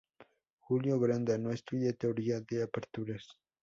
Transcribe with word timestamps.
Julio 0.61 0.99
Granda 0.99 1.37
no 1.37 1.51
estudia 1.51 1.93
teoría 1.93 2.41
de 2.41 2.63
aperturas. 2.63 3.37